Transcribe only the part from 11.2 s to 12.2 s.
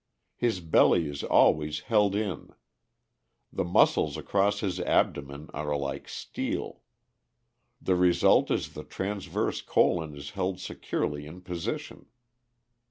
in position.